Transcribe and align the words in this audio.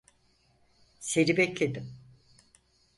Seni 0.99 1.37
bekledim. 1.37 1.95